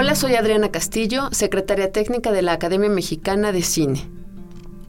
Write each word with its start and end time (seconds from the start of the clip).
Hola, 0.00 0.14
soy 0.14 0.36
Adriana 0.36 0.70
Castillo, 0.70 1.28
secretaria 1.32 1.90
técnica 1.90 2.30
de 2.30 2.40
la 2.40 2.52
Academia 2.52 2.88
Mexicana 2.88 3.50
de 3.50 3.62
Cine. 3.62 4.08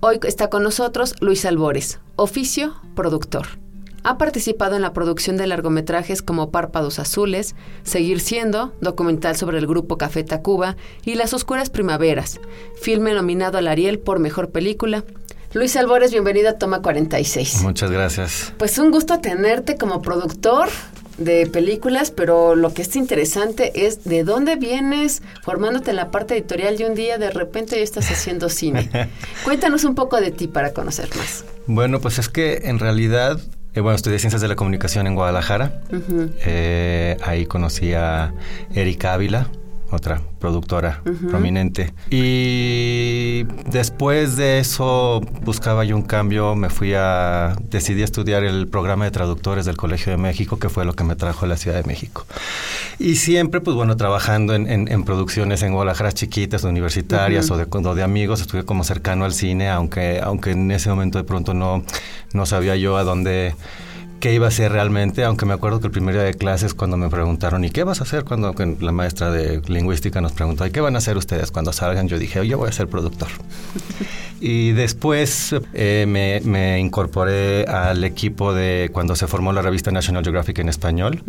Hoy 0.02 0.20
está 0.22 0.52
con 0.52 0.62
nosotros 0.62 1.16
Luis 1.20 1.46
Albores, 1.46 2.00
oficio 2.16 2.76
productor. 2.96 3.48
Ha 4.04 4.20
participado 4.20 4.76
en 4.76 4.84
la 4.84 4.94
producción 4.94 5.36
de 5.36 5.48
largometrajes 5.48 6.22
como 6.22 6.52
Párpados 6.52 7.00
Azules, 7.00 7.56
Seguir 7.82 8.20
Siendo, 8.20 8.72
documental 8.82 9.36
sobre 9.36 9.58
el 9.58 9.66
grupo 9.66 9.98
Café 9.98 10.24
Tacuba 10.24 10.78
y 11.04 11.16
Las 11.16 11.34
Oscuras 11.34 11.72
Primaveras, 11.72 12.40
filme 12.80 13.12
nominado 13.12 13.58
al 13.58 13.68
Ariel 13.68 13.98
por 13.98 14.20
Mejor 14.20 14.52
Película. 14.52 15.04
Luis 15.54 15.76
Albores, 15.76 16.12
bienvenido 16.12 16.50
a 16.50 16.60
Toma 16.60 16.84
46. 16.84 17.64
Muchas 17.64 17.90
gracias. 17.90 18.54
Pues 18.60 18.78
un 18.78 18.92
gusto 18.92 19.18
tenerte 19.18 19.76
como 19.76 20.04
productor 20.04 20.70
de 21.20 21.48
películas, 21.48 22.12
pero 22.12 22.56
lo 22.56 22.74
que 22.74 22.82
es 22.82 22.96
interesante 22.96 23.86
es 23.86 24.04
de 24.04 24.24
dónde 24.24 24.56
vienes 24.56 25.22
formándote 25.44 25.92
en 25.92 25.98
la 25.98 26.12
parte 26.12 26.36
editorial 26.36 26.80
y 26.80 26.84
un 26.84 26.96
día 26.96 27.18
de 27.18 27.30
repente 27.30 27.76
ya 27.78 27.84
estás 27.84 28.10
haciendo 28.10 28.50
cine. 28.50 28.90
Cuéntanos 29.44 29.84
un 29.84 29.96
poco 29.96 30.20
de 30.20 30.32
ti 30.32 30.48
para 30.48 30.74
conocer 30.74 31.10
más. 31.18 31.46
Bueno, 31.68 32.00
pues 32.00 32.20
es 32.20 32.30
que 32.30 32.62
en 32.64 32.80
realidad, 32.80 33.40
eh, 33.74 33.82
bueno, 33.82 33.96
estudié 33.96 34.20
Ciencias 34.20 34.42
de 34.42 34.48
la 34.48 34.56
Comunicación 34.56 35.08
en 35.08 35.16
Guadalajara. 35.16 35.82
Eh, 36.46 37.18
ahí 37.24 37.46
conocí 37.46 37.94
a 37.94 38.34
Erika 38.74 39.14
Ávila, 39.14 39.50
otra 39.92 40.22
productora 40.40 41.02
prominente. 41.30 41.94
Y 42.10 43.44
después 43.70 44.36
de 44.36 44.60
eso 44.60 45.22
buscaba 45.42 45.84
yo 45.84 45.96
un 45.96 46.04
cambio, 46.04 46.56
me 46.56 46.70
fui 46.70 46.94
a, 46.96 47.56
decidí 47.70 48.04
estudiar 48.04 48.44
el 48.44 48.68
programa 48.68 49.06
de 49.06 49.12
traductores 49.12 49.66
del 49.66 49.78
Colegio 49.78 50.12
de 50.12 50.18
México, 50.18 50.60
que 50.60 50.70
fue 50.70 50.86
lo 50.86 50.94
que 50.94 51.04
me 51.04 51.16
trajo 51.16 51.46
a 51.46 51.48
la 51.48 51.58
Ciudad 51.58 51.78
de 51.78 51.88
México. 51.88 52.26
Y 53.00 53.16
siempre, 53.16 53.62
pues 53.62 53.76
bueno, 53.76 53.98
trabajando 53.98 54.54
en, 54.54 54.68
en, 54.68 55.04
producciones 55.04 55.64
en 55.64 55.74
Guadalajara 55.74 56.12
chiquitas, 56.12 56.64
universitarias 56.64 57.50
o, 57.50 57.58
de, 57.58 57.66
o, 57.70 57.96
de, 57.96 58.04
amigos, 58.04 58.42
estuve 58.42 58.66
como 58.66 58.84
cercano 58.84 59.26
al 59.26 59.34
cine, 59.34 59.70
aunque, 59.70 60.20
aunque 60.22 60.52
en 60.52 60.70
ese 60.72 60.90
momento 60.90 61.18
de 61.18 61.24
pronto 61.24 61.54
no, 61.54 61.84
no 62.34 62.46
sabía 62.46 62.76
yo 62.76 62.98
a 62.98 63.04
dónde 63.04 63.56
qué 64.20 64.34
iba 64.34 64.46
a 64.46 64.50
hacer 64.50 64.72
realmente, 64.72 65.24
aunque 65.24 65.46
me 65.46 65.54
acuerdo 65.54 65.80
que 65.80 65.88
el 65.88 65.92
primer 65.92 66.16
día 66.16 66.24
de 66.24 66.34
clases 66.34 66.74
cuando 66.74 66.98
me 66.98 67.10
preguntaron, 67.10 67.64
¿y 67.64 67.70
qué 67.70 67.84
vas 67.84 68.02
a 68.02 68.04
hacer? 68.04 68.24
Cuando 68.24 68.54
la 68.80 68.92
maestra 68.92 69.32
de 69.32 69.62
lingüística 69.68 70.22
nos 70.22 70.34
preguntó, 70.34 70.66
¿y 70.66 70.72
qué 70.72 70.82
van 70.82 70.96
a 70.96 71.00
hacer 71.00 71.18
ustedes 71.18 71.52
cuando 71.52 71.74
salgan? 71.74 72.08
Yo 72.08 72.20
dije, 72.20 72.46
yo 72.48 72.58
voy 72.58 72.70
a 72.70 72.72
ser 72.72 72.88
productor. 72.88 73.30
y 74.42 74.72
después 74.72 75.56
eh, 75.74 76.06
me, 76.08 76.42
me, 76.42 76.80
incorporé 76.80 77.66
al 77.66 78.04
equipo 78.04 78.54
de 78.54 78.90
cuando 78.94 79.16
se 79.16 79.28
formó 79.28 79.54
la 79.54 79.62
revista 79.62 79.92
National 79.92 80.24
Geographic 80.24 80.60
en 80.60 80.70
español. 80.70 81.24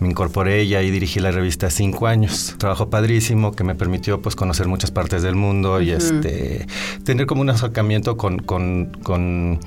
Me 0.00 0.08
incorporé 0.08 0.64
y 0.64 0.74
ahí 0.74 0.90
dirigí 0.90 1.20
la 1.20 1.30
revista 1.30 1.70
cinco 1.70 2.06
años. 2.06 2.54
Trabajo 2.58 2.90
padrísimo 2.90 3.52
que 3.52 3.64
me 3.64 3.74
permitió 3.74 4.20
pues 4.20 4.36
conocer 4.36 4.68
muchas 4.68 4.90
partes 4.90 5.22
del 5.22 5.34
mundo 5.34 5.80
y 5.80 5.90
este 5.90 6.66
tener 7.04 7.26
como 7.26 7.42
un 7.42 7.50
acercamiento 7.50 8.16
con, 8.16 8.38
con, 8.38 8.86
con 9.02 9.60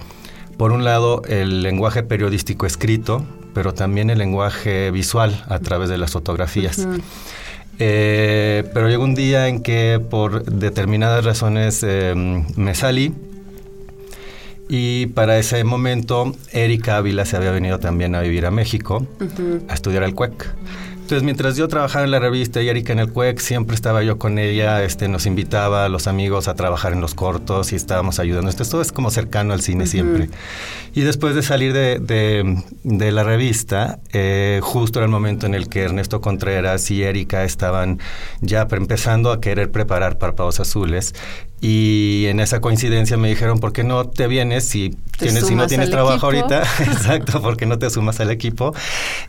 por 0.58 0.72
un 0.72 0.84
lado, 0.84 1.22
el 1.28 1.62
lenguaje 1.64 2.04
periodístico 2.04 2.66
escrito, 2.66 3.26
pero 3.54 3.74
también 3.74 4.10
el 4.10 4.20
lenguaje 4.20 4.92
visual 4.92 5.44
a 5.48 5.60
través 5.60 5.90
de 5.90 5.98
las 5.98 6.12
fotografías. 6.12 6.88
eh, 7.80 8.64
pero 8.74 8.90
llegó 8.90 9.04
un 9.04 9.16
día 9.16 9.48
en 9.48 9.62
que 9.62 10.02
por 10.10 10.46
determinadas 10.46 11.26
razones 11.26 11.84
eh, 11.84 12.14
me 12.56 12.76
salí 12.76 13.14
y 14.68 15.08
para 15.08 15.38
ese 15.38 15.64
momento 15.64 16.36
Erika 16.52 16.98
Ávila 16.98 17.26
se 17.26 17.38
había 17.38 17.52
venido 17.52 17.80
también 17.80 18.16
a 18.16 18.22
vivir 18.22 18.46
a 18.46 18.52
México 18.52 19.06
uh 19.20 19.24
-huh. 19.24 19.62
a 19.68 19.74
estudiar 19.74 20.04
al 20.04 20.14
CUEC. 20.14 20.50
Entonces, 21.06 21.22
mientras 21.22 21.56
yo 21.56 21.68
trabajaba 21.68 22.04
en 22.04 22.10
la 22.10 22.18
revista 22.18 22.64
y 22.64 22.68
Erika 22.68 22.92
en 22.92 22.98
el 22.98 23.12
CUEC, 23.12 23.38
siempre 23.38 23.76
estaba 23.76 24.02
yo 24.02 24.18
con 24.18 24.40
ella, 24.40 24.84
este, 24.84 25.08
nos 25.08 25.28
invitaba 25.28 25.86
a 25.86 25.90
los 25.90 26.08
amigos 26.08 26.48
a 26.48 26.56
trabajar 26.56 26.94
en 26.94 27.00
los 27.00 27.14
cortos 27.14 27.74
y 27.74 27.76
estábamos 27.76 28.18
ayudando. 28.18 28.50
Esto, 28.50 28.64
esto 28.64 28.82
es 28.82 28.92
como 28.92 29.12
cercano 29.12 29.54
al 29.54 29.62
cine 29.62 29.84
uh 29.84 29.86
-huh. 29.86 29.92
siempre. 29.92 30.30
Y 30.96 31.02
después 31.02 31.36
de 31.36 31.44
salir 31.44 31.74
de, 31.74 32.00
de, 32.00 32.64
de 32.84 33.12
la 33.12 33.24
revista, 33.24 34.00
eh, 34.14 34.62
justo 34.64 34.98
era 34.98 35.06
el 35.06 35.12
momento 35.12 35.46
en 35.46 35.54
el 35.54 35.70
que 35.70 35.84
Ernesto 35.84 36.22
Contreras 36.22 36.90
y 36.90 37.04
Erika 37.04 37.44
estaban 37.44 38.00
ya 38.42 38.66
empezando 38.72 39.32
a 39.32 39.40
querer 39.40 39.70
preparar 39.70 40.18
Párpados 40.18 40.60
Azules 40.60 41.14
y 41.68 42.28
en 42.28 42.40
esa 42.40 42.62
coincidencia 42.62 43.18
me 43.18 43.28
dijeron, 43.28 43.60
¿por 43.60 43.74
qué 43.74 43.84
no 43.84 44.08
te 44.08 44.28
vienes 44.28 44.66
si, 44.66 44.96
tienes, 45.18 45.48
si 45.48 45.56
no 45.56 45.66
tienes 45.66 45.90
trabajo 45.90 46.32
equipo? 46.32 46.54
ahorita? 46.54 46.62
Exacto, 46.84 47.42
¿por 47.42 47.58
qué 47.58 47.66
no 47.66 47.80
te 47.80 47.90
sumas 47.90 48.20
al 48.20 48.30
equipo? 48.30 48.76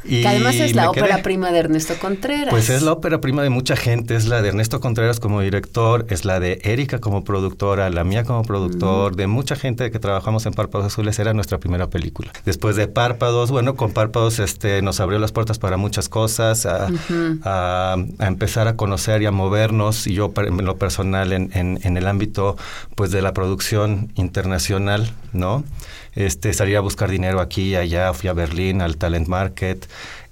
Y 0.05 0.21
que 0.21 0.29
además 0.29 0.57
es 0.57 0.75
la 0.75 0.91
ópera 0.91 1.15
quedé. 1.15 1.23
prima 1.23 1.51
de 1.51 1.61
Ernesto 1.61 1.95
Contreras. 1.99 2.51
Pues 2.51 2.69
es 2.69 2.83
la 2.83 2.93
ópera 2.93 3.23
prima 3.23 3.43
de 3.43 3.49
mucha 3.49 3.75
gente, 3.75 4.17
es 4.17 4.27
la 4.27 4.43
de 4.43 4.49
Ernesto 4.49 4.81
Contreras 4.81 5.19
como 5.19 5.41
director, 5.41 6.05
es 6.11 6.27
la 6.27 6.39
de 6.39 6.61
Erika 6.63 6.99
como 6.99 7.25
productora, 7.25 7.89
la 7.89 8.05
mía 8.05 8.25
como 8.25 8.43
productor, 8.43 9.15
mm. 9.15 9.17
de 9.17 9.27
mucha 9.29 9.57
gente 9.57 9.91
que 9.91 9.99
trabajamos 9.99 10.45
en 10.45 10.53
Párpados 10.53 10.89
Azules, 10.89 11.19
era 11.19 11.33
nuestra 11.33 11.57
primera 11.57 11.89
película. 11.89 12.33
Después 12.45 12.77
de 12.77 12.87
Párpados, 12.87 13.51
bueno, 13.51 13.77
con 13.77 13.93
Párpados 13.93 14.41
este, 14.41 14.83
nos 14.83 15.01
abrió 15.01 15.19
las 15.19 15.33
puertas 15.33 15.59
para 15.59 15.79
muchas 15.79 16.11
cosas, 16.11 16.67
a, 16.67 16.89
uh 16.91 16.97
-huh. 17.09 17.41
a, 17.45 17.97
a 18.19 18.27
empezar 18.27 18.69
a 18.69 18.77
conocer 18.77 19.23
y 19.23 19.25
a 19.25 19.31
movernos, 19.31 20.07
y 20.07 20.13
yo 20.13 20.35
en 20.37 20.67
lo 20.67 20.77
personal 20.77 21.33
en, 21.33 21.51
en, 21.55 21.81
en 21.83 21.97
el 21.97 22.07
ámbito 22.07 22.26
pues 22.95 23.11
de 23.11 23.23
la 23.23 23.33
producción 23.33 24.13
internacional, 24.15 25.11
¿no? 25.33 25.65
Este, 26.15 26.53
salir 26.53 26.77
a 26.77 26.81
buscar 26.81 27.11
dinero 27.11 27.41
aquí 27.41 27.71
y 27.71 27.77
allá, 27.77 28.13
fui 28.15 28.29
a 28.29 28.33
Berlín 28.33 28.81
al 28.81 28.97
Talent 28.97 29.29
Market, 29.29 29.87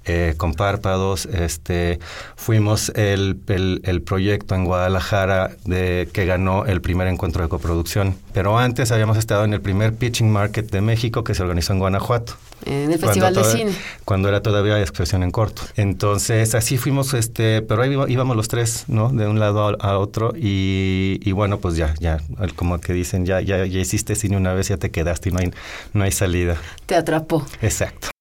eh, 0.07 0.35
con 0.37 0.55
párpados. 0.55 1.27
Este, 1.27 1.99
fuimos 2.37 2.91
el, 2.91 3.41
el, 3.49 3.81
el, 3.85 4.03
proyecto 4.03 4.55
en 4.55 4.65
Guadalajara 4.65 5.53
de, 5.65 6.09
que 6.13 6.27
ganó 6.27 6.67
el 6.67 6.81
primer 6.81 7.09
encuentro 7.09 7.43
de 7.43 7.49
coproducción. 7.49 8.17
Pero 8.33 8.59
antes 8.59 8.93
habíamos 8.93 9.17
estado 9.17 9.45
en 9.45 9.55
el 9.55 9.61
primer 9.61 9.95
Pitching 9.95 10.31
Market 10.31 10.71
de 10.71 10.81
México 10.81 11.25
que 11.25 11.35
se 11.35 11.43
organizó 11.43 11.73
en 11.73 11.79
Guanajuato. 11.79 12.35
En 12.67 12.93
el 12.93 12.99
Festival 12.99 13.35
de 13.35 13.45
Cine. 13.45 13.73
Cuando 14.05 14.29
era 14.29 14.43
todavía 14.43 14.81
expresión 14.81 15.23
en 15.23 15.31
corto. 15.31 15.63
Entonces, 15.77 16.55
así 16.55 16.79
fuimos, 16.79 17.13
este, 17.15 17.63
pero 17.63 17.83
ahí 17.83 17.97
íbamos 18.09 18.37
los 18.37 18.49
tres, 18.49 18.85
¿no? 18.89 19.11
De 19.11 19.27
un 19.27 19.39
lado 19.39 19.69
a, 19.69 19.73
a 19.73 19.99
otro 19.99 20.33
y, 20.37 21.21
y, 21.23 21.33
bueno, 21.33 21.59
pues 21.59 21.77
ya, 21.77 21.95
ya, 21.99 22.19
como 22.57 22.81
que 22.81 22.93
dicen, 22.93 23.27
ya, 23.27 23.41
ya, 23.41 23.65
ya 23.67 23.81
hiciste 23.81 24.15
cine 24.15 24.37
una 24.37 24.55
vez, 24.55 24.69
ya 24.69 24.77
te 24.77 24.91
quedaste 24.91 25.31
y 25.31 25.33
no 25.33 25.39
hay, 25.41 25.51
no 25.93 26.05
hay 26.05 26.13
salida. 26.13 26.57
Te 26.87 26.95
atrapó. 26.95 27.45
Exacto. 27.61 28.14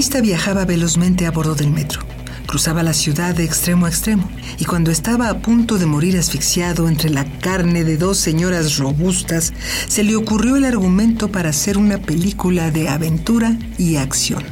El 0.00 0.04
guionista 0.04 0.22
viajaba 0.22 0.64
velozmente 0.64 1.26
a 1.26 1.30
bordo 1.30 1.54
del 1.54 1.70
metro. 1.72 2.00
Cruzaba 2.46 2.82
la 2.82 2.94
ciudad 2.94 3.34
de 3.34 3.44
extremo 3.44 3.84
a 3.84 3.90
extremo 3.90 4.30
y 4.58 4.64
cuando 4.64 4.90
estaba 4.90 5.28
a 5.28 5.42
punto 5.42 5.76
de 5.76 5.84
morir 5.84 6.16
asfixiado 6.16 6.88
entre 6.88 7.10
la 7.10 7.26
carne 7.40 7.84
de 7.84 7.98
dos 7.98 8.16
señoras 8.16 8.78
robustas, 8.78 9.52
se 9.88 10.02
le 10.02 10.16
ocurrió 10.16 10.56
el 10.56 10.64
argumento 10.64 11.30
para 11.30 11.50
hacer 11.50 11.76
una 11.76 11.98
película 11.98 12.70
de 12.70 12.88
aventura 12.88 13.58
y 13.76 13.96
acción. 13.96 14.42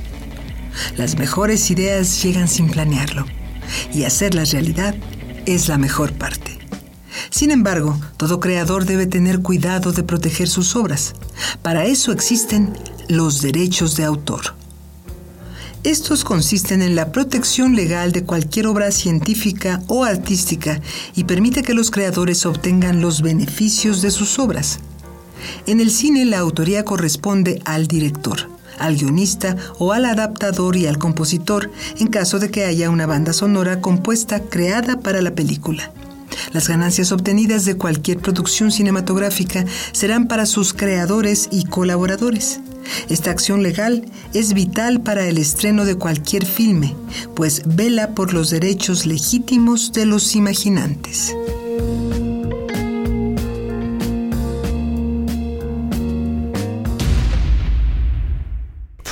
Las 0.98 1.16
mejores 1.16 1.70
ideas 1.70 2.22
llegan 2.22 2.46
sin 2.46 2.68
planearlo 2.68 3.24
y 3.94 4.04
hacerlas 4.04 4.52
realidad 4.52 4.96
es 5.46 5.66
la 5.66 5.78
mejor 5.78 6.12
parte. 6.12 6.58
Sin 7.30 7.52
embargo, 7.52 7.98
todo 8.18 8.38
creador 8.38 8.84
debe 8.84 9.06
tener 9.06 9.40
cuidado 9.40 9.92
de 9.92 10.02
proteger 10.02 10.46
sus 10.46 10.76
obras. 10.76 11.14
Para 11.62 11.86
eso 11.86 12.12
existen 12.12 12.74
los 13.08 13.40
derechos 13.40 13.96
de 13.96 14.04
autor. 14.04 14.58
Estos 15.88 16.22
consisten 16.22 16.82
en 16.82 16.94
la 16.94 17.12
protección 17.12 17.74
legal 17.74 18.12
de 18.12 18.22
cualquier 18.22 18.66
obra 18.66 18.90
científica 18.90 19.80
o 19.86 20.04
artística 20.04 20.82
y 21.16 21.24
permite 21.24 21.62
que 21.62 21.72
los 21.72 21.90
creadores 21.90 22.44
obtengan 22.44 23.00
los 23.00 23.22
beneficios 23.22 24.02
de 24.02 24.10
sus 24.10 24.38
obras. 24.38 24.80
En 25.66 25.80
el 25.80 25.90
cine 25.90 26.26
la 26.26 26.40
autoría 26.40 26.84
corresponde 26.84 27.62
al 27.64 27.86
director, 27.86 28.50
al 28.78 28.96
guionista 28.96 29.56
o 29.78 29.94
al 29.94 30.04
adaptador 30.04 30.76
y 30.76 30.86
al 30.86 30.98
compositor 30.98 31.70
en 31.98 32.08
caso 32.08 32.38
de 32.38 32.50
que 32.50 32.66
haya 32.66 32.90
una 32.90 33.06
banda 33.06 33.32
sonora 33.32 33.80
compuesta 33.80 34.40
creada 34.40 35.00
para 35.00 35.22
la 35.22 35.34
película. 35.34 35.90
Las 36.52 36.68
ganancias 36.68 37.12
obtenidas 37.12 37.64
de 37.64 37.76
cualquier 37.76 38.18
producción 38.18 38.70
cinematográfica 38.70 39.64
serán 39.92 40.28
para 40.28 40.46
sus 40.46 40.72
creadores 40.72 41.48
y 41.50 41.64
colaboradores. 41.64 42.60
Esta 43.08 43.30
acción 43.30 43.62
legal 43.62 44.04
es 44.34 44.54
vital 44.54 45.00
para 45.00 45.26
el 45.26 45.38
estreno 45.38 45.84
de 45.84 45.96
cualquier 45.96 46.46
filme, 46.46 46.96
pues 47.34 47.62
vela 47.66 48.14
por 48.14 48.32
los 48.32 48.50
derechos 48.50 49.06
legítimos 49.06 49.92
de 49.92 50.06
los 50.06 50.34
imaginantes. 50.34 51.34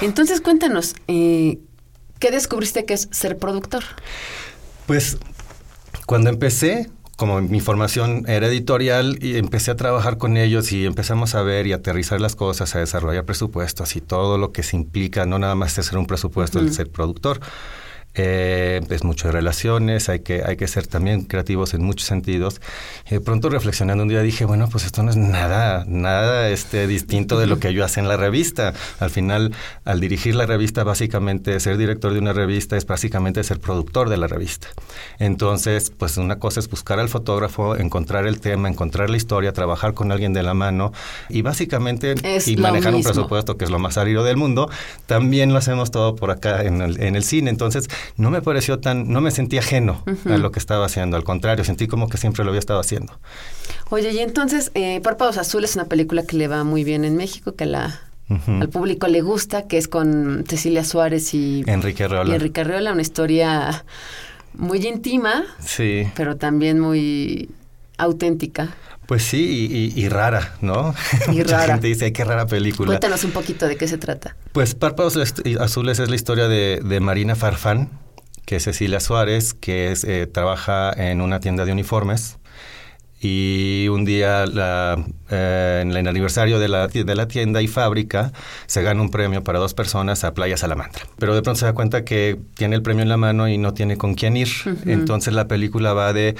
Entonces 0.03 0.41
cuéntanos, 0.41 0.95
eh, 1.09 1.59
¿qué 2.19 2.31
descubriste 2.31 2.85
que 2.85 2.95
es 2.95 3.09
ser 3.11 3.39
productor? 3.39 3.83
Pues 4.87 5.19
cuando 6.07 6.31
empecé, 6.31 6.91
como 7.17 7.41
mi 7.41 7.61
formación 7.61 8.25
era 8.29 8.47
editorial, 8.47 9.19
y 9.23 9.37
empecé 9.37 9.71
a 9.71 9.77
trabajar 9.77 10.19
con 10.19 10.37
ellos 10.37 10.71
y 10.73 10.85
empezamos 10.85 11.35
a 11.35 11.43
ver 11.43 11.67
y 11.67 11.73
aterrizar 11.73 12.21
las 12.21 12.37
cosas, 12.37 12.77
a 12.77 12.81
desarrollar 12.81 13.25
presupuestos 13.25 13.97
y 13.97 14.01
todo 14.01 14.39
lo 14.39 14.53
que 14.53 14.63
se 14.63 14.77
implica, 14.77 15.25
no 15.27 15.39
nada 15.39 15.55
más 15.55 15.75
de 15.77 15.83
ser 15.83 15.99
un 15.99 16.07
presupuesto, 16.07 16.59
el 16.59 16.73
ser 16.73 16.91
productor. 16.91 17.41
Eh, 18.19 18.81
es 18.89 19.05
mucho 19.05 19.29
de 19.29 19.33
relaciones, 19.33 20.09
hay 20.09 20.21
que, 20.21 20.43
hay 20.43 20.57
que 20.57 20.67
ser 20.69 20.87
también 20.87 21.23
creativos 21.25 21.75
en 21.75 21.83
muchos 21.83 22.07
sentidos. 22.07 22.63
Y 23.07 23.11
de 23.11 23.21
pronto 23.21 23.51
reflexionando 23.51 24.03
un 24.03 24.09
día 24.09 24.23
dije, 24.23 24.47
bueno, 24.47 24.69
pues 24.71 24.85
esto 24.87 25.03
no 25.03 25.11
es 25.11 25.17
nada, 25.17 25.85
nada 25.87 26.49
este, 26.49 26.87
distinto 26.87 27.39
de 27.39 27.47
lo 27.47 27.59
que 27.59 27.75
yo 27.75 27.85
hacía 27.85 28.03
en 28.03 28.09
la 28.09 28.17
revista. 28.17 28.73
Al 29.01 29.11
final, 29.11 29.53
al 29.85 30.01
dirigir 30.01 30.35
la 30.35 30.47
revista, 30.47 30.83
básicamente 30.83 31.61
ser 31.61 31.77
director 31.77 32.13
de 32.15 32.19
una 32.19 32.33
revista 32.33 32.77
es 32.77 32.87
básicamente 32.87 33.45
ser 33.45 33.61
productor 33.61 34.09
de 34.09 34.17
la 34.17 34.27
revista. 34.27 34.69
Entonces, 35.19 35.91
pues 35.91 36.17
una 36.17 36.39
cosa 36.39 36.61
es 36.61 36.71
buscar 36.71 36.99
al 36.99 37.11
fotógrafo, 37.11 37.77
encontrar 37.77 38.27
el 38.27 38.41
tema, 38.41 38.69
encontrar 38.69 39.11
la 39.11 39.19
historia, 39.19 39.53
trabajar 39.53 39.93
con 39.93 40.11
alguien 40.11 40.33
de 40.33 40.43
la 40.43 40.55
mano 40.55 40.93
y 41.29 41.43
básicamente 41.43 42.15
y 42.47 42.57
manejar 42.57 42.95
un 42.95 43.03
presupuesto 43.03 43.59
que 43.59 43.65
es 43.65 43.71
lo 43.71 43.79
más 43.79 43.99
árido 43.99 44.25
del 44.25 44.37
mundo. 44.37 44.71
También 45.05 45.53
lo 45.53 45.59
hacemos 45.59 45.91
todo 45.91 46.17
por 46.17 46.31
acá 46.31 46.63
en 46.63 46.81
el, 46.81 47.01
en 47.03 47.15
el 47.15 47.25
cine. 47.25 47.51
Entonces, 47.51 47.89
no 48.17 48.31
me 48.31 48.43
pareció 48.43 48.79
tan, 48.79 49.09
no 49.09 49.21
me 49.21 49.31
sentí 49.31 49.59
ajeno 49.59 50.03
a 50.25 50.37
lo 50.39 50.51
que 50.51 50.59
estaba 50.59 50.87
haciendo, 50.87 51.17
al 51.17 51.25
contrario, 51.25 51.65
sentí 51.65 51.87
como 51.87 52.09
que 52.09 52.19
siempre 52.19 52.45
lo 52.45 52.51
había 52.51 52.61
estado 52.61 52.81
haciendo. 52.81 53.19
Oye, 53.91 54.13
y 54.13 54.19
entonces, 54.19 54.71
eh, 54.75 55.01
Párpados 55.03 55.39
Azules 55.39 55.71
es 55.71 55.77
una 55.77 55.87
película 55.87 56.25
que 56.25 56.37
le 56.37 56.49
va 56.49 56.65
muy 56.65 56.85
bien 56.85 57.05
en 57.05 57.17
México, 57.17 57.55
que 57.55 57.67
la, 57.67 58.01
al 58.29 58.69
público 58.69 59.07
le 59.07 59.21
gusta, 59.21 59.69
que 59.69 59.79
es 59.79 59.87
con 59.87 60.45
Cecilia 60.49 60.85
Suárez 60.85 61.33
y 61.35 61.63
Enrique 61.67 62.05
Arreola. 62.05 62.31
Y 62.31 62.35
Enrique 62.35 62.61
Arreola, 62.61 62.93
una 62.93 63.03
historia 63.03 63.85
muy 64.55 64.85
íntima, 64.85 65.45
sí. 65.61 66.09
pero 66.17 66.37
también 66.37 66.81
muy 66.81 67.49
auténtica. 67.99 68.75
Pues 69.07 69.23
sí, 69.23 69.93
y, 69.95 70.09
rara, 70.09 70.55
¿no? 70.61 70.95
Y 71.33 71.43
rara. 71.43 71.59
Mucha 71.59 71.73
gente 71.73 71.87
dice, 71.87 72.13
qué 72.13 72.25
rara 72.25 72.47
película. 72.47 72.89
Cuéntanos 72.89 73.23
un 73.25 73.31
poquito 73.31 73.69
de 73.69 73.77
qué 73.77 73.87
se 73.87 73.99
trata. 73.99 74.37
Pues 74.53 74.75
Párpados 74.75 75.17
Azules 75.61 75.99
es 75.99 76.11
la 76.11 76.17
historia 76.17 76.49
de, 76.49 76.81
de 76.83 77.01
Marina 77.01 77.37
Farfán, 77.37 77.91
que 78.45 78.57
es 78.57 78.65
Cecilia 78.65 79.01
Suárez, 79.01 79.55
que 79.55 79.93
es, 79.93 80.05
eh, 80.05 80.27
trabaja 80.27 80.93
en 80.93 81.21
una 81.21 81.41
tienda 81.41 81.65
de 81.65 81.73
uniformes. 81.73 82.39
Y 83.19 83.89
un 83.89 84.05
día, 84.05 84.47
la, 84.47 85.03
eh, 85.31 85.81
en 85.83 85.91
el 85.91 86.07
aniversario 86.07 86.59
de 86.59 86.69
la, 86.69 86.87
de 86.89 87.15
la 87.15 87.27
tienda 87.27 87.63
y 87.63 87.67
fábrica, 87.67 88.33
se 88.67 88.83
gana 88.83 89.01
un 89.01 89.11
premio 89.11 89.43
para 89.43 89.59
dos 89.59 89.73
personas 89.73 90.23
a 90.23 90.35
Playa 90.35 90.57
Salamandra. 90.57 91.07
Pero 91.19 91.35
de 91.35 91.43
pronto 91.43 91.59
se 91.59 91.65
da 91.65 91.73
cuenta 91.73 92.05
que 92.05 92.39
tiene 92.55 92.77
el 92.77 92.83
premio 92.83 93.03
en 93.03 93.09
la 93.09 93.17
mano 93.17 93.49
y 93.49 93.57
no 93.57 93.73
tiene 93.73 93.97
con 93.97 94.15
quién 94.15 94.37
ir. 94.37 94.49
Entonces 94.85 95.33
la 95.33 95.49
película 95.49 95.95
va 95.95 96.13
de 96.13 96.37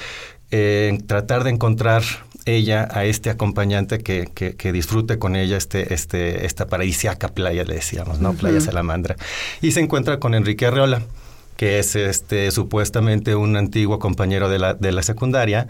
eh, 0.51 0.97
tratar 1.07 1.43
de 1.43 1.49
encontrar 1.49 2.03
ella 2.47 2.87
a 2.91 3.05
este 3.05 3.29
acompañante 3.29 3.99
que, 3.99 4.27
que, 4.33 4.71
disfrute 4.71 5.19
con 5.19 5.35
ella 5.35 5.57
este, 5.57 5.93
este, 5.93 6.45
esta 6.45 6.67
paradisiaca 6.67 7.27
playa, 7.29 7.63
le 7.63 7.75
decíamos, 7.75 8.19
¿no? 8.19 8.33
Playa 8.33 8.61
Salamandra. 8.61 9.17
Y 9.61 9.71
se 9.71 9.81
encuentra 9.81 10.19
con 10.19 10.33
Enrique 10.33 10.65
Arreola, 10.65 11.01
que 11.57 11.79
es 11.79 11.95
este 11.95 12.51
supuestamente 12.51 13.35
un 13.35 13.57
antiguo 13.57 13.99
compañero 13.99 14.49
de 14.49 14.59
la, 14.59 14.73
de 14.73 14.91
la 14.91 15.03
secundaria. 15.03 15.67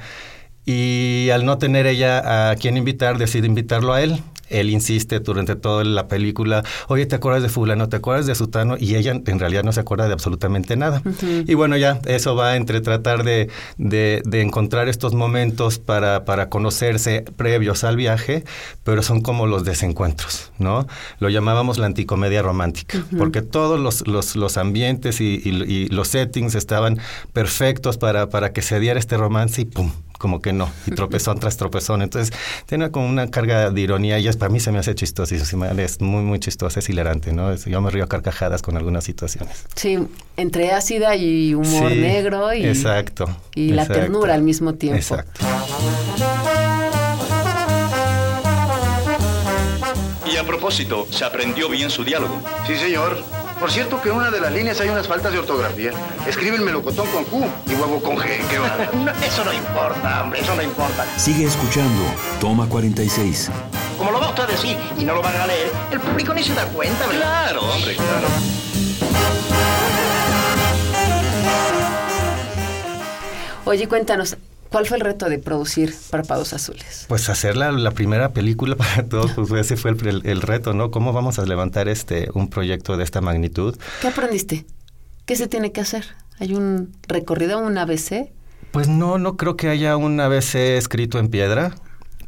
Y 0.67 1.29
al 1.31 1.45
no 1.45 1.57
tener 1.57 1.87
ella 1.87 2.51
a 2.51 2.55
quien 2.57 2.77
invitar, 2.77 3.17
decide 3.17 3.47
invitarlo 3.47 3.93
a 3.93 4.03
él 4.03 4.21
él 4.49 4.69
insiste 4.69 5.19
durante 5.19 5.55
toda 5.55 5.83
la 5.83 6.07
película, 6.07 6.63
oye, 6.87 7.05
¿te 7.05 7.15
acuerdas 7.15 7.43
de 7.43 7.49
fulano? 7.49 7.89
¿Te 7.89 7.97
acuerdas 7.97 8.25
de 8.25 8.35
sutano? 8.35 8.75
Y 8.79 8.95
ella 8.95 9.11
en 9.11 9.39
realidad 9.39 9.63
no 9.63 9.71
se 9.71 9.79
acuerda 9.79 10.07
de 10.07 10.13
absolutamente 10.13 10.75
nada. 10.75 11.01
Y 11.45 11.53
bueno, 11.53 11.77
ya 11.77 11.99
eso 12.05 12.35
va 12.35 12.55
entre 12.55 12.81
tratar 12.81 13.23
de, 13.23 13.49
de, 13.77 14.41
encontrar 14.41 14.87
estos 14.87 15.13
momentos 15.13 15.79
para, 15.79 16.25
para 16.25 16.49
conocerse 16.49 17.25
previos 17.35 17.83
al 17.83 17.97
viaje, 17.97 18.43
pero 18.83 19.01
son 19.01 19.21
como 19.21 19.47
los 19.47 19.63
desencuentros, 19.63 20.51
¿no? 20.59 20.87
Lo 21.19 21.29
llamábamos 21.29 21.77
la 21.77 21.87
anticomedia 21.87 22.41
romántica, 22.41 23.03
porque 23.17 23.41
todos 23.41 23.79
los, 23.79 24.07
los, 24.07 24.35
los 24.35 24.57
ambientes 24.57 25.19
y, 25.21 25.41
y, 25.43 25.87
los 25.87 26.09
settings 26.09 26.55
estaban 26.55 26.99
perfectos 27.33 27.97
para, 27.97 28.29
para 28.29 28.53
que 28.53 28.61
se 28.61 28.79
diera 28.79 28.99
este 28.99 29.17
romance 29.17 29.61
y 29.61 29.65
¡pum! 29.65 29.91
Como 30.17 30.41
que 30.41 30.53
no, 30.53 30.69
y 30.85 30.91
tropezón 30.91 31.39
tras 31.39 31.57
tropezón. 31.57 32.01
Entonces, 32.01 32.35
tiene 32.65 32.91
como 32.91 33.07
una 33.07 33.29
carga 33.29 33.69
de 33.69 33.81
ironía 33.81 34.19
y 34.19 34.27
es, 34.27 34.37
para 34.37 34.49
mí 34.49 34.59
se 34.59 34.71
me 34.71 34.79
hace 34.79 34.95
chistoso 34.95 35.35
y 35.35 35.37
es 35.37 36.01
muy, 36.01 36.23
muy 36.23 36.39
chistoso, 36.39 36.79
es 36.79 36.89
hilarante, 36.89 37.33
¿no? 37.33 37.53
yo 37.55 37.81
me 37.81 37.89
río 37.89 38.03
a 38.03 38.07
carcajadas 38.07 38.61
con 38.61 38.77
algunas 38.77 39.03
situaciones. 39.03 39.65
Sí, 39.75 39.99
entre 40.35 40.71
ácida 40.71 41.15
y 41.15 41.53
humor 41.53 41.91
negro 41.91 42.53
y, 42.53 42.65
exacto, 42.65 43.25
y 43.55 43.71
la 43.71 43.85
ternura 43.85 44.33
al 44.33 44.41
mismo 44.41 44.73
tiempo. 44.73 44.97
Exacto. 44.97 45.45
Y 50.31 50.37
a 50.37 50.43
propósito, 50.43 51.07
¿se 51.09 51.23
aprendió 51.23 51.69
bien 51.69 51.89
su 51.89 52.03
diálogo? 52.03 52.41
Sí, 52.65 52.75
señor. 52.75 53.36
Por 53.59 53.71
cierto 53.71 53.99
que 54.01 54.09
en 54.09 54.15
una 54.15 54.29
de 54.29 54.39
las 54.39 54.51
líneas 54.51 54.79
hay 54.81 54.89
unas 54.89 55.07
faltas 55.07 55.31
de 55.33 55.39
ortografía. 55.39 55.91
Escribe 56.27 56.57
el 56.57 56.61
melocotón 56.61 57.07
con 57.07 57.23
Q 57.25 57.45
y 57.65 57.73
huevo 57.73 58.01
con 58.01 58.15
G. 58.17 58.39
¿Qué 58.49 58.59
va? 58.59 58.77
eso 59.25 59.43
no 59.43 59.51
importa, 59.51 60.23
hombre, 60.23 60.41
eso 60.41 60.55
no 60.55 60.61
importa. 60.61 61.05
Sigue 61.17 61.45
escuchando. 61.45 62.03
Toma 62.39 62.67
46. 62.69 63.49
Como 63.97 64.11
lo 64.11 64.19
va 64.19 64.29
usted 64.29 64.43
a 64.43 64.47
decir 64.47 64.77
y 64.97 65.03
no 65.03 65.15
lo 65.15 65.23
van 65.23 65.35
a 65.35 65.47
leer, 65.47 65.71
el 65.91 65.99
público 65.99 66.33
ni 66.35 66.43
se 66.43 66.53
da 66.53 66.65
cuenta, 66.65 67.07
¿verdad? 67.07 67.45
Claro, 67.45 67.61
hombre, 67.61 67.95
claro. 67.95 68.27
Oye, 73.65 73.87
cuéntanos, 73.87 74.37
¿Cuál 74.69 74.85
fue 74.85 74.97
el 74.97 75.01
reto 75.01 75.29
de 75.29 75.39
producir 75.39 75.93
Párpados 76.09 76.53
Azules? 76.53 77.05
Pues 77.07 77.29
hacer 77.29 77.55
la, 77.55 77.91
primera 77.91 78.33
película 78.33 78.75
para 78.77 79.07
todos, 79.07 79.31
pues 79.33 79.51
ese 79.51 79.77
fue 79.77 79.91
el, 79.91 80.41
reto, 80.41 80.73
¿no? 80.73 80.91
¿Cómo 80.91 81.13
vamos 81.13 81.39
a 81.39 81.45
levantar 81.45 81.87
este 81.87 82.29
un 82.33 82.49
proyecto 82.49 82.97
de 82.97 83.03
esta 83.03 83.21
magnitud? 83.21 83.77
¿Qué 84.01 84.07
aprendiste? 84.07 84.65
¿Qué 85.25 85.35
se 85.35 85.47
tiene 85.47 85.71
que 85.71 85.81
hacer? 85.81 86.05
¿Hay 86.39 86.53
un 86.53 86.91
recorrido, 87.07 87.59
un 87.59 87.77
ABC? 87.77 88.31
Pues 88.71 88.87
no, 88.87 89.17
no 89.17 89.37
creo 89.37 89.57
que 89.57 89.69
haya 89.69 89.97
un 89.97 90.19
ABC 90.19 90.55
escrito 90.77 91.19
en 91.19 91.29
piedra, 91.29 91.75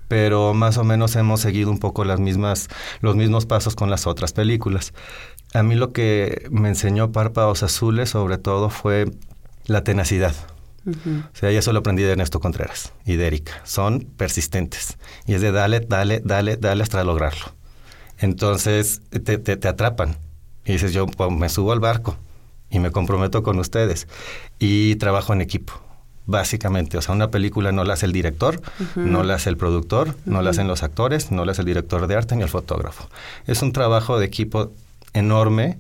pero 0.08 0.54
más 0.54 0.78
o 0.78 0.84
menos 0.84 1.16
hemos 1.16 1.42
seguido 1.42 1.70
un 1.70 1.80
poco 1.80 2.04
las 2.06 2.20
mismas, 2.20 2.68
los 3.02 3.16
mismos 3.16 3.46
pasos 3.46 3.76
con 3.76 3.90
las 3.90 4.08
otras 4.08 4.34
películas. 4.34 4.94
A 5.54 5.64
mí 5.64 5.76
lo 5.76 5.94
que 5.94 6.48
me 6.52 6.70
enseñó 6.70 7.12
Párpados 7.12 7.64
Azules 7.64 8.10
sobre 8.10 8.38
todo 8.38 8.70
fue 8.70 9.06
la 9.66 9.84
tenacidad. 9.84 10.34
O 10.86 11.36
sea, 11.36 11.52
ya 11.52 11.60
eso 11.60 11.74
lo 11.74 11.80
aprendí 11.80 12.04
de 12.04 12.12
Ernesto 12.12 12.40
Contreras 12.40 12.94
y 13.06 13.16
de 13.16 13.28
Erika. 13.28 13.62
Son 13.64 14.02
persistentes. 14.18 14.98
Y 15.26 15.34
es 15.34 15.42
de 15.42 15.52
dale, 15.52 15.82
dale, 15.82 16.22
dale, 16.24 16.58
dale 16.58 16.84
hasta 16.84 17.04
lograrlo. 17.04 17.54
Entonces 18.18 19.02
te, 19.10 19.38
te, 19.38 19.68
atrapan. 19.68 20.18
Y 20.66 20.74
dices, 20.74 20.94
yo 20.94 21.08
pues, 21.08 21.32
me 21.32 21.50
subo 21.50 21.72
al 21.72 21.80
barco 21.80 22.18
y 22.70 22.80
me 22.80 22.92
comprometo 22.92 23.44
con 23.44 23.60
ustedes. 23.60 24.08
Y 24.60 24.96
trabajo 24.96 25.34
en 25.34 25.42
equipo. 25.42 25.74
Básicamente, 26.26 26.96
o 26.98 27.02
sea, 27.02 27.16
una 27.16 27.32
película 27.32 27.72
no 27.72 27.84
la 27.84 27.96
hace 27.96 28.06
el 28.06 28.12
director, 28.12 28.62
no 28.96 29.24
la 29.24 29.34
hace 29.34 29.50
el 29.50 29.58
productor, 29.58 30.16
no 30.26 30.44
la 30.44 30.52
hacen 30.52 30.68
los 30.68 30.84
actores, 30.84 31.32
no 31.32 31.44
la 31.44 31.54
hace 31.54 31.64
el 31.64 31.66
director 31.66 32.06
de 32.06 32.16
arte 32.16 32.36
ni 32.36 32.44
el 32.44 32.50
fotógrafo. 32.50 33.10
Es 33.48 33.64
un 33.64 33.72
trabajo 33.72 34.20
de 34.20 34.28
equipo 34.28 34.72
enorme 35.14 35.80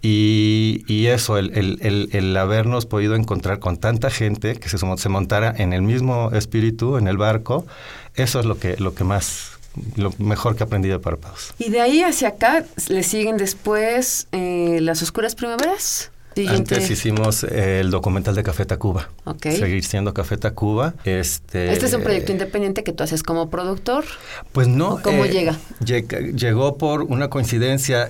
Y, 0.00 0.84
y 0.86 1.06
eso, 1.06 1.38
el, 1.38 1.50
el, 1.56 1.78
el, 1.80 2.08
el, 2.12 2.36
habernos 2.36 2.86
podido 2.86 3.16
encontrar 3.16 3.58
con 3.58 3.78
tanta 3.78 4.10
gente 4.10 4.56
que 4.56 4.68
se, 4.68 4.78
se 4.78 5.08
montara 5.08 5.52
en 5.56 5.72
el 5.72 5.82
mismo 5.82 6.30
espíritu, 6.32 6.98
en 6.98 7.08
el 7.08 7.16
barco, 7.16 7.66
eso 8.14 8.40
es 8.40 8.46
lo 8.46 8.58
que, 8.58 8.76
lo 8.76 8.94
que 8.94 9.04
más 9.04 9.58
lo 9.96 10.12
mejor 10.18 10.56
que 10.56 10.64
aprendí 10.64 10.88
de 10.88 10.98
Párpados. 10.98 11.54
Y 11.58 11.70
de 11.70 11.80
ahí 11.80 12.02
hacia 12.02 12.28
acá 12.28 12.64
le 12.88 13.02
siguen 13.02 13.36
después 13.36 14.28
eh, 14.32 14.78
las 14.80 15.02
oscuras 15.02 15.34
primaveras. 15.34 16.10
Siguiente. 16.34 16.76
Antes 16.76 16.90
hicimos 16.90 17.42
eh, 17.42 17.80
el 17.80 17.90
documental 17.90 18.36
de 18.36 18.44
Café 18.44 18.64
Tacuba. 18.64 19.08
Okay. 19.24 19.56
Seguir 19.56 19.82
siendo 19.82 20.14
Café 20.14 20.36
Tacuba. 20.36 20.94
Este, 21.04 21.72
¿Este 21.72 21.86
es 21.86 21.94
un 21.94 22.02
proyecto 22.02 22.30
independiente 22.30 22.84
que 22.84 22.92
tú 22.92 23.02
haces 23.02 23.24
como 23.24 23.50
productor? 23.50 24.04
Pues 24.52 24.68
no. 24.68 24.94
¿O 24.94 25.02
¿Cómo 25.02 25.24
eh, 25.24 25.30
llega? 25.30 25.58
Llegó 25.84 26.78
por 26.78 27.02
una 27.02 27.28
coincidencia. 27.28 28.08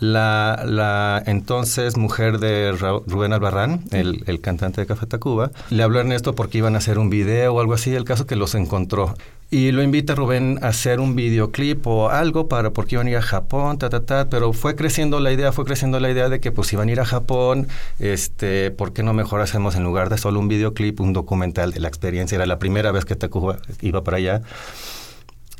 La, 0.00 0.62
la, 0.64 1.22
entonces 1.26 1.96
mujer 1.96 2.38
de 2.38 2.72
Rubén 2.72 3.32
Albarrán, 3.32 3.82
el, 3.90 4.22
el, 4.26 4.40
cantante 4.40 4.80
de 4.80 4.86
Café 4.86 5.06
Tacuba, 5.06 5.50
le 5.70 5.82
habló 5.82 5.98
a 5.98 6.02
Ernesto 6.02 6.34
porque 6.34 6.58
iban 6.58 6.76
a 6.76 6.78
hacer 6.78 6.98
un 6.98 7.10
video 7.10 7.54
o 7.54 7.60
algo 7.60 7.74
así, 7.74 7.94
el 7.94 8.04
caso 8.04 8.26
que 8.26 8.36
los 8.36 8.54
encontró. 8.54 9.14
Y 9.50 9.72
lo 9.72 9.82
invita 9.82 10.12
a 10.12 10.16
Rubén 10.16 10.58
a 10.60 10.68
hacer 10.68 11.00
un 11.00 11.16
videoclip 11.16 11.86
o 11.86 12.10
algo 12.10 12.48
para 12.48 12.70
porque 12.70 12.96
iban 12.96 13.06
a 13.06 13.10
ir 13.10 13.16
a 13.16 13.22
Japón, 13.22 13.78
ta, 13.78 13.88
ta, 13.88 14.04
ta, 14.04 14.28
pero 14.28 14.52
fue 14.52 14.76
creciendo 14.76 15.20
la 15.20 15.32
idea, 15.32 15.52
fue 15.52 15.64
creciendo 15.64 15.98
la 16.00 16.10
idea 16.10 16.28
de 16.28 16.38
que 16.38 16.52
pues 16.52 16.70
iban 16.74 16.90
a 16.90 16.92
ir 16.92 17.00
a 17.00 17.06
Japón, 17.06 17.66
este, 17.98 18.70
¿por 18.70 18.92
qué 18.92 19.02
no 19.02 19.14
mejor 19.14 19.40
hacemos 19.40 19.74
en 19.74 19.84
lugar 19.84 20.10
de 20.10 20.18
solo 20.18 20.38
un 20.38 20.48
videoclip, 20.48 21.00
un 21.00 21.14
documental 21.14 21.72
de 21.72 21.80
la 21.80 21.88
experiencia? 21.88 22.36
Era 22.36 22.44
la 22.44 22.58
primera 22.58 22.92
vez 22.92 23.06
que 23.06 23.16
Tacuba 23.16 23.56
iba 23.80 24.04
para 24.04 24.18
allá. 24.18 24.42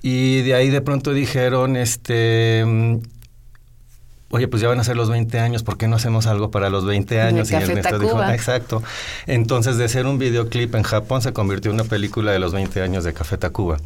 Y 0.02 0.42
de 0.42 0.54
ahí 0.54 0.68
de 0.68 0.82
pronto 0.82 1.14
dijeron, 1.14 1.74
este, 1.76 3.00
oye, 4.30 4.48
pues 4.48 4.62
ya 4.62 4.68
van 4.68 4.80
a 4.80 4.84
ser 4.84 4.96
los 4.96 5.08
20 5.08 5.38
años, 5.38 5.62
¿por 5.62 5.78
qué 5.78 5.88
no 5.88 5.96
hacemos 5.96 6.26
algo 6.26 6.50
para 6.50 6.70
los 6.70 6.84
20 6.84 7.20
años? 7.20 7.48
De 7.48 7.54
y 7.54 7.62
Ernesto 7.62 7.90
Tacuba. 7.90 8.04
dijo, 8.04 8.18
ah, 8.18 8.34
exacto. 8.34 8.82
Entonces, 9.26 9.78
de 9.78 9.88
ser 9.88 10.06
un 10.06 10.18
videoclip 10.18 10.74
en 10.74 10.82
Japón, 10.82 11.22
se 11.22 11.32
convirtió 11.32 11.70
en 11.70 11.76
una 11.76 11.84
película 11.84 12.32
de 12.32 12.38
los 12.38 12.52
20 12.52 12.82
años 12.82 13.04
de 13.04 13.12
Café 13.12 13.38
Tacuba. 13.38 13.78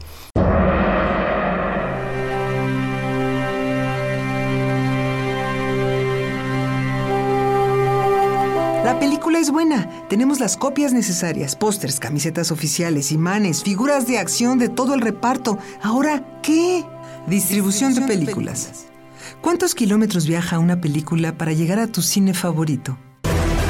La 8.84 8.98
película 8.98 9.38
es 9.38 9.50
buena. 9.50 9.88
Tenemos 10.08 10.40
las 10.40 10.56
copias 10.56 10.92
necesarias, 10.92 11.54
pósters, 11.56 12.00
camisetas 12.00 12.50
oficiales, 12.50 13.12
imanes, 13.12 13.62
figuras 13.62 14.06
de 14.06 14.18
acción 14.18 14.58
de 14.58 14.68
todo 14.68 14.94
el 14.94 15.00
reparto. 15.00 15.58
Ahora, 15.82 16.24
¿qué? 16.42 16.84
Distribución, 17.26 17.94
de 17.94 18.02
películas. 18.02 18.91
¿Cuántos 19.40 19.74
kilómetros 19.74 20.26
viaja 20.26 20.58
una 20.58 20.80
película 20.80 21.36
para 21.36 21.52
llegar 21.52 21.78
a 21.78 21.86
tu 21.86 22.02
cine 22.02 22.34
favorito? 22.34 22.98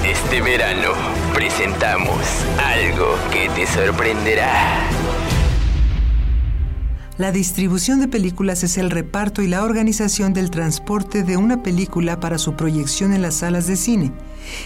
Este 0.04 0.40
verano 0.40 0.90
presentamos 1.35 2.19
algo 2.59 3.14
que 3.33 3.49
te 3.54 3.66
sorprenderá. 3.66 4.50
La 7.19 7.31
distribución 7.31 8.00
de 8.00 8.09
películas 8.09 8.64
es 8.64 8.78
el 8.78 8.90
reparto 8.90 9.42
y 9.42 9.47
la 9.47 9.62
organización 9.62 10.33
del 10.33 10.50
transporte 10.50 11.23
de 11.23 11.37
una 11.37 11.62
película 11.62 12.19
para 12.19 12.38
su 12.38 12.54
proyección 12.54 13.12
en 13.12 13.23
las 13.23 13.37
salas 13.37 13.66
de 13.66 13.76
cine. 13.76 14.12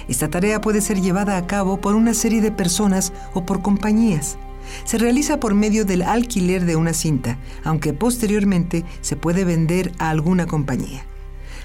Esta 0.08 0.28
tarea 0.28 0.60
puede 0.60 0.80
ser 0.80 1.00
llevada 1.00 1.36
a 1.36 1.46
cabo 1.46 1.80
por 1.80 1.94
una 1.94 2.14
serie 2.14 2.40
de 2.40 2.52
personas 2.52 3.12
o 3.34 3.44
por 3.44 3.62
compañías. 3.62 4.38
Se 4.84 4.98
realiza 4.98 5.40
por 5.40 5.54
medio 5.54 5.84
del 5.84 6.02
alquiler 6.02 6.64
de 6.64 6.76
una 6.76 6.92
cinta, 6.92 7.38
aunque 7.64 7.92
posteriormente 7.92 8.84
se 9.00 9.16
puede 9.16 9.44
vender 9.44 9.92
a 9.98 10.10
alguna 10.10 10.46
compañía. 10.46 11.04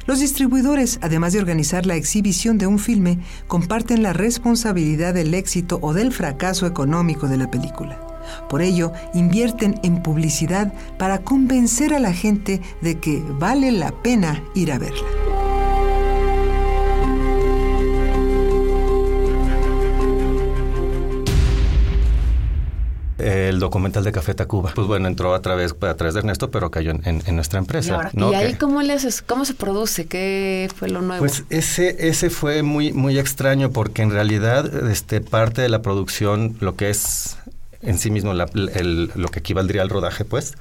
Los 0.07 0.19
distribuidores, 0.19 0.97
además 1.01 1.33
de 1.33 1.39
organizar 1.39 1.85
la 1.85 1.95
exhibición 1.95 2.57
de 2.57 2.67
un 2.67 2.79
filme, 2.79 3.19
comparten 3.47 4.01
la 4.01 4.13
responsabilidad 4.13 5.13
del 5.13 5.33
éxito 5.33 5.77
o 5.81 5.93
del 5.93 6.11
fracaso 6.11 6.65
económico 6.65 7.27
de 7.27 7.37
la 7.37 7.51
película. 7.51 7.99
Por 8.49 8.61
ello, 8.61 8.91
invierten 9.13 9.79
en 9.83 10.01
publicidad 10.01 10.73
para 10.97 11.19
convencer 11.19 11.93
a 11.93 11.99
la 11.99 12.13
gente 12.13 12.61
de 12.81 12.99
que 12.99 13.21
vale 13.39 13.71
la 13.71 13.91
pena 13.91 14.43
ir 14.55 14.71
a 14.71 14.79
verla. 14.79 15.20
El 23.51 23.59
documental 23.59 24.03
de 24.03 24.11
Café 24.11 24.33
Tacuba. 24.33 24.71
Pues 24.73 24.87
bueno, 24.87 25.07
entró 25.07 25.35
a 25.35 25.41
través, 25.41 25.75
a 25.79 25.93
través 25.93 26.13
de 26.13 26.21
Ernesto, 26.21 26.49
pero 26.49 26.71
cayó 26.71 26.91
en, 26.91 27.01
en 27.03 27.35
nuestra 27.35 27.59
empresa. 27.59 28.09
¿Y, 28.11 28.17
¿no? 28.17 28.31
¿Y 28.31 28.35
ahí 28.35 28.55
cómo 28.55 28.81
le 28.81 28.93
haces? 28.93 29.21
¿Cómo 29.21 29.45
se 29.45 29.53
produce? 29.53 30.05
¿Qué 30.05 30.69
fue 30.75 30.89
lo 30.89 31.01
nuevo? 31.01 31.19
Pues 31.19 31.43
ese, 31.49 32.07
ese 32.07 32.29
fue 32.29 32.63
muy, 32.63 32.93
muy 32.93 33.19
extraño 33.19 33.71
porque 33.71 34.01
en 34.01 34.11
realidad 34.11 34.89
este, 34.89 35.21
parte 35.21 35.61
de 35.61 35.69
la 35.69 35.81
producción, 35.81 36.57
lo 36.59 36.75
que 36.75 36.89
es 36.89 37.37
en 37.81 37.99
sí 37.99 38.09
mismo 38.09 38.33
la, 38.33 38.45
el, 38.53 39.11
lo 39.15 39.27
que 39.27 39.39
equivaldría 39.39 39.81
al 39.81 39.89
rodaje, 39.89 40.25
pues, 40.25 40.55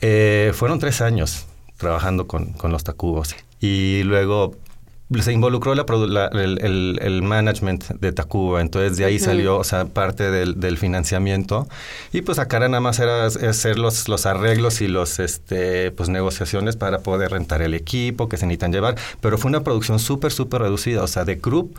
eh, 0.00 0.52
fueron 0.54 0.78
tres 0.78 1.00
años 1.00 1.46
trabajando 1.76 2.26
con, 2.26 2.52
con 2.52 2.72
los 2.72 2.84
Tacubos. 2.84 3.36
Y 3.60 4.02
luego 4.04 4.54
se 5.20 5.32
involucró 5.32 5.74
la, 5.74 5.84
la, 6.08 6.26
el, 6.26 6.58
el, 6.62 6.98
el, 7.00 7.22
management 7.22 7.84
de 8.00 8.12
Tacuba, 8.12 8.60
entonces 8.60 8.96
de 8.96 9.04
ahí 9.04 9.16
uh 9.16 9.18
-huh. 9.18 9.24
salió, 9.24 9.56
o 9.56 9.64
sea, 9.64 9.84
parte 9.84 10.30
del, 10.30 10.58
del, 10.58 10.78
financiamiento 10.78 11.68
y 12.12 12.22
pues 12.22 12.38
acá 12.38 12.58
nada 12.58 12.80
más 12.80 12.98
era 12.98 13.26
hacer 13.26 13.78
los, 13.78 14.08
los 14.08 14.26
arreglos 14.26 14.80
y 14.80 14.88
los, 14.88 15.20
este, 15.20 15.92
pues 15.92 16.08
negociaciones 16.08 16.76
para 16.76 16.98
poder 17.00 17.30
rentar 17.30 17.62
el 17.62 17.74
equipo 17.74 18.28
que 18.28 18.36
se 18.36 18.46
necesitan 18.46 18.72
llevar, 18.72 18.96
pero 19.20 19.38
fue 19.38 19.48
una 19.48 19.62
producción 19.62 19.98
súper, 20.00 20.32
súper 20.32 20.62
reducida, 20.62 21.02
o 21.02 21.06
sea, 21.06 21.24
de 21.24 21.38
crew, 21.38 21.70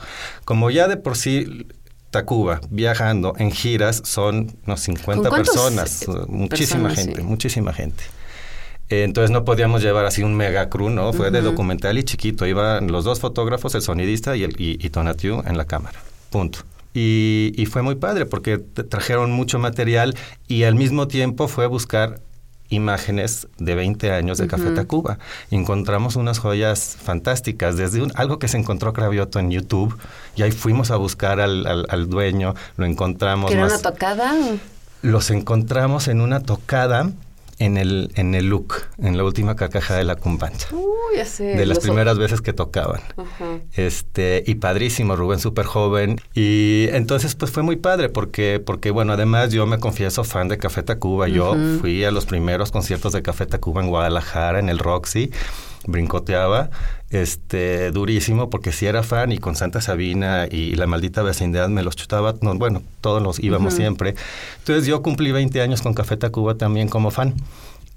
como 0.46 0.72
ya 0.72 0.88
de 0.88 0.96
por 0.98 1.18
sí 1.18 1.68
Tacuba 2.10 2.62
viajando 2.70 3.34
en 3.38 3.52
giras 3.52 4.02
son 4.06 4.56
unos 4.66 4.80
50 4.80 5.30
personas, 5.30 6.06
muchísima 6.30 6.88
personas, 6.88 6.96
gente, 6.96 7.22
sí. 7.22 7.28
muchísima 7.28 7.74
gente. 7.74 8.04
Entonces 8.90 9.32
no 9.32 9.44
podíamos 9.44 9.82
llevar 9.82 10.06
así 10.06 10.24
un 10.24 10.36
mega 10.36 10.70
crew, 10.70 10.90
¿no? 10.90 11.12
Fue 11.12 11.28
uh 11.28 11.30
-huh. 11.30 11.34
de 11.34 11.42
documental 11.42 11.98
y 11.98 12.04
chiquito. 12.04 12.46
Iban 12.46 12.92
los 12.92 13.04
dos 13.04 13.20
fotógrafos, 13.20 13.76
el 13.76 13.82
sonidista 13.82 14.36
y, 14.36 14.44
el, 14.44 14.60
y, 14.60 14.78
y 14.86 14.90
Tonatiu 14.90 15.44
en 15.46 15.58
la 15.58 15.66
cámara. 15.66 16.00
Punto. 16.30 16.60
Y, 16.94 17.54
y, 17.58 17.66
fue 17.68 17.82
muy 17.82 17.96
padre 17.96 18.26
porque 18.26 18.58
trajeron 18.58 19.32
mucho 19.32 19.60
material 19.60 20.16
y 20.48 20.64
al 20.64 20.76
mismo 20.76 21.08
tiempo 21.08 21.48
fue 21.48 21.68
buscar 21.68 22.22
imágenes 22.70 23.48
de 23.60 23.76
20 23.76 24.12
años 24.12 24.38
de 24.38 24.46
uh 24.46 24.48
-huh. 24.48 24.52
Café 24.52 24.72
Tacuba. 24.72 25.20
Encontramos 25.52 26.16
unas 26.16 26.40
joyas 26.40 26.98
fantásticas, 27.02 27.78
desde 27.78 28.02
un, 28.02 28.12
algo 28.16 28.40
que 28.40 28.48
se 28.48 28.58
encontró 28.58 28.94
Cravioto 28.94 29.40
en 29.40 29.52
YouTube, 29.52 29.96
y 30.36 30.42
ahí 30.42 30.52
fuimos 30.52 30.92
a 30.92 30.96
buscar 30.96 31.40
al, 31.40 31.68
al, 31.68 31.86
al 31.90 32.10
dueño, 32.10 32.56
lo 32.78 32.86
encontramos. 32.86 33.52
¿Que 33.52 33.58
era 33.58 33.64
más, 33.68 33.74
una 33.74 33.82
tocada? 33.92 34.34
Los 35.02 35.30
encontramos 35.30 36.08
en 36.08 36.20
una 36.22 36.42
tocada 36.42 37.12
en 37.60 37.78
el, 37.78 38.12
en 38.16 38.36
el 38.36 38.48
look, 38.50 38.76
en 39.00 39.18
la 39.18 39.24
última 39.24 39.56
cacaja 39.56 39.96
de 39.96 40.04
la 40.04 40.16
cumbancha. 40.16 40.68
Uh, 40.72 41.16
ya 41.16 41.26
sé. 41.26 41.44
De 41.44 41.66
las 41.66 41.80
primeras 41.80 42.18
veces 42.18 42.42
que 42.42 42.54
tocaban. 42.54 43.02
Este, 43.74 44.44
y 44.46 44.56
padrísimo, 44.56 45.16
Rubén 45.16 45.40
súper 45.40 45.66
joven. 45.66 46.20
Y 46.34 46.88
entonces, 46.92 47.36
pues 47.36 47.52
fue 47.52 47.64
muy 47.64 47.78
padre, 47.78 48.10
porque, 48.10 48.62
porque, 48.64 48.92
bueno, 48.92 49.14
además 49.14 49.52
yo 49.52 49.66
me 49.66 49.80
confieso 49.80 50.24
fan 50.24 50.48
de 50.48 50.58
Café 50.58 50.84
Tacuba. 50.84 51.28
Yo 51.28 51.52
uh 51.52 51.56
-huh. 51.56 51.80
fui 51.80 52.04
a 52.04 52.12
los 52.12 52.26
primeros 52.26 52.72
conciertos 52.72 53.14
de 53.14 53.22
Café 53.22 53.46
Tacuba 53.46 53.82
en 53.82 53.90
Guadalajara, 53.90 54.60
en 54.60 54.70
el 54.70 54.80
Roxy 54.80 55.32
brincoteaba, 55.86 56.70
este, 57.10 57.92
durísimo, 57.92 58.50
porque 58.50 58.72
si 58.72 58.80
sí 58.80 58.86
era 58.88 59.04
fan 59.04 59.32
y 59.32 59.38
con 59.38 59.56
Santa 59.56 59.82
Sabina 59.82 60.48
y 60.50 60.76
la 60.76 60.88
maldita 60.88 61.22
vecindad 61.22 61.70
me 61.70 61.84
los 61.84 61.96
chutaba, 61.96 62.36
no, 62.42 62.56
bueno, 62.56 62.82
todos 63.02 63.22
los 63.22 63.40
íbamos 63.40 63.74
uh 63.74 63.76
-huh. 63.76 63.80
siempre. 63.80 64.16
Entonces 64.60 64.86
yo 64.86 65.02
cumplí 65.02 65.32
20 65.32 65.62
años 65.62 65.82
con 65.82 65.94
Café 65.94 66.18
Tacuba 66.18 66.56
también 66.56 66.90
como 66.90 67.12
fan. 67.12 67.36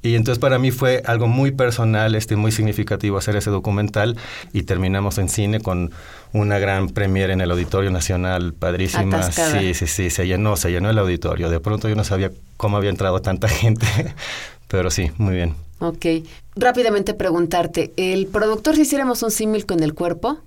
Y 0.02 0.14
entonces 0.14 0.38
para 0.38 0.58
mí 0.58 0.70
fue 0.70 1.02
algo 1.04 1.26
muy 1.26 1.50
personal, 1.50 2.14
este, 2.14 2.34
muy 2.34 2.52
significativo 2.52 3.18
hacer 3.18 3.36
ese 3.36 3.50
documental 3.50 4.16
y 4.52 4.62
terminamos 4.62 5.18
en 5.18 5.28
cine 5.28 5.60
con 5.60 5.90
una 6.32 6.58
gran 6.58 6.88
premiere 6.88 7.34
en 7.34 7.42
el 7.42 7.50
Auditorio 7.50 7.90
Nacional, 7.90 8.54
padrísima. 8.54 9.18
Atascada. 9.18 9.60
Sí, 9.60 9.74
sí, 9.74 9.86
sí, 9.86 10.08
se 10.08 10.26
llenó, 10.26 10.56
se 10.56 10.70
llenó 10.70 10.88
el 10.88 10.98
auditorio. 10.98 11.50
De 11.50 11.60
pronto 11.60 11.86
yo 11.88 11.96
no 11.96 12.04
sabía 12.04 12.30
cómo 12.56 12.78
había 12.78 12.88
entrado 12.88 13.20
tanta 13.20 13.48
gente, 13.48 13.86
pero 14.68 14.90
sí, 14.90 15.10
muy 15.18 15.34
bien. 15.34 15.54
Ok. 15.80 16.06
Rápidamente 16.56 17.14
preguntarte, 17.14 17.92
¿el 17.96 18.26
productor 18.26 18.76
si 18.76 18.82
hiciéramos 18.82 19.22
un 19.22 19.30
símil 19.30 19.66
con 19.66 19.82
el 19.82 19.94
cuerpo, 19.94 20.38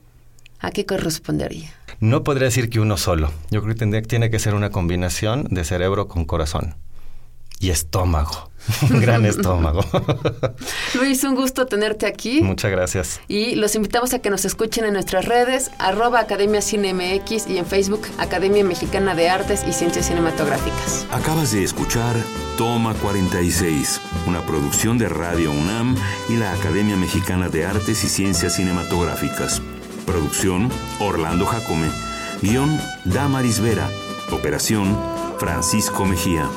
a 0.60 0.72
qué 0.72 0.86
correspondería? 0.86 1.74
No 2.00 2.24
podría 2.24 2.46
decir 2.46 2.70
que 2.70 2.80
uno 2.80 2.98
solo. 2.98 3.32
Yo 3.50 3.62
creo 3.62 3.74
que 3.74 3.80
tendría, 3.80 4.02
tiene 4.04 4.30
que 4.30 4.40
ser 4.40 4.54
una 4.54 4.70
combinación 4.70 5.46
de 5.50 5.63
cerebro 5.63 6.08
con 6.08 6.25
corazón. 6.25 6.75
Y 7.63 7.70
estómago. 7.70 8.51
Un 8.89 9.00
gran 9.01 9.25
estómago. 9.25 9.84
Luis, 10.96 11.24
un 11.24 11.34
gusto 11.34 11.65
tenerte 11.65 12.05
aquí. 12.05 12.41
Muchas 12.41 12.72
gracias. 12.72 13.22
Y 13.29 13.55
los 13.55 13.75
invitamos 13.75 14.13
a 14.13 14.20
que 14.20 14.29
nos 14.29 14.43
escuchen 14.43 14.84
en 14.84 14.93
nuestras 14.93 15.25
redes, 15.25 15.72
arroba 15.79 16.20
Academia 16.20 16.62
Cine 16.62 16.93
MX 16.93 17.48
y 17.48 17.58
en 17.58 17.65
Facebook, 17.65 18.01
Academia 18.17 18.65
Mexicana 18.65 19.15
de 19.15 19.29
Artes 19.29 19.63
y 19.67 19.72
Ciencias 19.72 20.08
Cinematográficas. 20.08 21.08
Acabas 21.12 21.53
de 21.53 21.63
escuchar 21.63 22.15
Toma 22.58 22.93
46, 22.96 24.01
una 24.27 24.46
producción 24.46 24.98
de 24.98 25.08
Radio 25.08 25.51
UNAM 25.51 25.96
y 26.27 26.36
la 26.36 26.51
Academia 26.51 26.98
Mexicana 26.98 27.48
de 27.48 27.65
Artes 27.65 28.03
y 28.03 28.10
Ciencias 28.10 28.55
Cinematográficas. 28.55 29.62
Producción 30.05 30.70
Orlando 31.00 31.46
Jacome. 31.46 31.89
Guión 32.41 32.77
Damaris 33.05 33.62
Vera. 33.62 33.89
Operación 34.32 34.98
Francisco 35.39 36.05
Mejía. 36.05 36.50